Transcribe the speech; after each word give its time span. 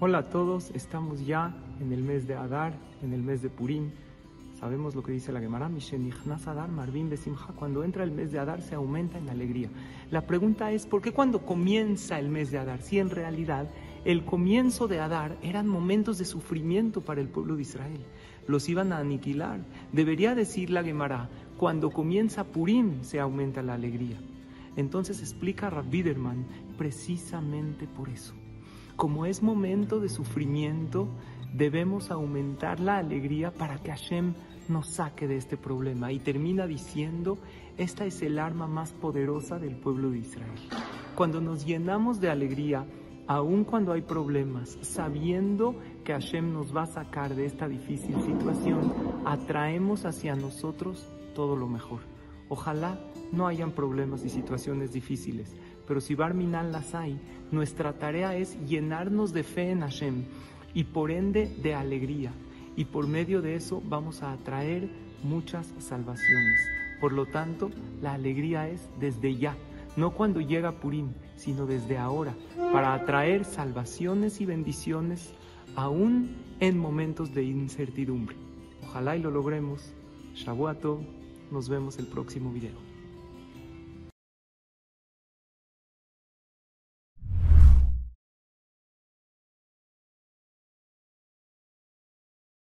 Hola 0.00 0.18
a 0.18 0.30
todos, 0.30 0.70
estamos 0.76 1.26
ya 1.26 1.52
en 1.80 1.90
el 1.90 2.04
mes 2.04 2.28
de 2.28 2.36
Adar, 2.36 2.78
en 3.02 3.12
el 3.12 3.20
mes 3.20 3.42
de 3.42 3.50
Purim. 3.50 3.90
Sabemos 4.54 4.94
lo 4.94 5.02
que 5.02 5.10
dice 5.10 5.32
la 5.32 5.40
Gemara, 5.40 5.68
Adar, 6.46 6.68
Marvin 6.70 7.10
Besimha. 7.10 7.48
Cuando 7.56 7.82
entra 7.82 8.04
el 8.04 8.12
mes 8.12 8.30
de 8.30 8.38
Adar 8.38 8.62
se 8.62 8.76
aumenta 8.76 9.18
en 9.18 9.28
alegría. 9.28 9.70
La 10.12 10.24
pregunta 10.24 10.70
es, 10.70 10.86
¿por 10.86 11.02
qué 11.02 11.10
cuando 11.10 11.44
comienza 11.44 12.20
el 12.20 12.28
mes 12.28 12.52
de 12.52 12.58
Adar? 12.58 12.80
Si 12.80 13.00
en 13.00 13.10
realidad 13.10 13.68
el 14.04 14.24
comienzo 14.24 14.86
de 14.86 15.00
Adar 15.00 15.36
eran 15.42 15.66
momentos 15.66 16.16
de 16.18 16.26
sufrimiento 16.26 17.00
para 17.00 17.20
el 17.20 17.28
pueblo 17.28 17.56
de 17.56 17.62
Israel. 17.62 18.06
Los 18.46 18.68
iban 18.68 18.92
a 18.92 18.98
aniquilar. 18.98 19.58
Debería 19.90 20.36
decir 20.36 20.70
la 20.70 20.84
Gemara, 20.84 21.28
cuando 21.56 21.90
comienza 21.90 22.44
Purim 22.44 23.02
se 23.02 23.18
aumenta 23.18 23.64
la 23.64 23.74
alegría. 23.74 24.20
Entonces 24.76 25.18
explica 25.18 25.70
Rav 25.70 25.90
Biderman 25.90 26.46
precisamente 26.76 27.88
por 27.88 28.08
eso. 28.08 28.36
Como 28.98 29.26
es 29.26 29.44
momento 29.44 30.00
de 30.00 30.08
sufrimiento, 30.08 31.06
debemos 31.54 32.10
aumentar 32.10 32.80
la 32.80 32.98
alegría 32.98 33.52
para 33.52 33.78
que 33.78 33.92
Hashem 33.92 34.34
nos 34.68 34.88
saque 34.88 35.28
de 35.28 35.36
este 35.36 35.56
problema. 35.56 36.10
Y 36.10 36.18
termina 36.18 36.66
diciendo, 36.66 37.38
esta 37.76 38.06
es 38.06 38.20
el 38.22 38.40
arma 38.40 38.66
más 38.66 38.90
poderosa 38.90 39.60
del 39.60 39.76
pueblo 39.76 40.10
de 40.10 40.18
Israel. 40.18 40.58
Cuando 41.14 41.40
nos 41.40 41.64
llenamos 41.64 42.20
de 42.20 42.28
alegría, 42.28 42.86
aun 43.28 43.62
cuando 43.62 43.92
hay 43.92 44.02
problemas, 44.02 44.76
sabiendo 44.82 45.76
que 46.02 46.12
Hashem 46.12 46.52
nos 46.52 46.76
va 46.76 46.82
a 46.82 46.86
sacar 46.86 47.36
de 47.36 47.44
esta 47.44 47.68
difícil 47.68 48.20
situación, 48.22 48.92
atraemos 49.24 50.06
hacia 50.06 50.34
nosotros 50.34 51.06
todo 51.36 51.54
lo 51.54 51.68
mejor. 51.68 52.00
Ojalá 52.48 52.98
no 53.32 53.46
hayan 53.46 53.72
problemas 53.72 54.24
y 54.24 54.30
situaciones 54.30 54.92
difíciles, 54.92 55.54
pero 55.86 56.00
si 56.00 56.14
Barminal 56.14 56.72
las 56.72 56.94
hay, 56.94 57.20
nuestra 57.50 57.94
tarea 57.94 58.36
es 58.36 58.58
llenarnos 58.66 59.32
de 59.32 59.42
fe 59.42 59.70
en 59.70 59.80
Hashem 59.80 60.24
y 60.74 60.84
por 60.84 61.10
ende 61.10 61.46
de 61.62 61.74
alegría. 61.74 62.32
Y 62.76 62.84
por 62.84 63.06
medio 63.06 63.42
de 63.42 63.56
eso 63.56 63.82
vamos 63.88 64.22
a 64.22 64.32
atraer 64.32 64.88
muchas 65.22 65.72
salvaciones. 65.78 66.60
Por 67.00 67.12
lo 67.12 67.26
tanto, 67.26 67.70
la 68.00 68.14
alegría 68.14 68.68
es 68.68 68.88
desde 69.00 69.36
ya, 69.36 69.56
no 69.96 70.12
cuando 70.12 70.40
llega 70.40 70.80
Purim, 70.80 71.12
sino 71.36 71.66
desde 71.66 71.98
ahora, 71.98 72.34
para 72.72 72.94
atraer 72.94 73.44
salvaciones 73.44 74.40
y 74.40 74.46
bendiciones 74.46 75.32
aún 75.74 76.36
en 76.60 76.78
momentos 76.78 77.34
de 77.34 77.44
incertidumbre. 77.44 78.36
Ojalá 78.82 79.16
y 79.16 79.20
lo 79.20 79.30
logremos. 79.30 79.92
Shabuato, 80.34 81.00
nos 81.50 81.68
vemos 81.68 81.98
el 81.98 82.06
próximo 82.06 82.52
video. 82.52 82.87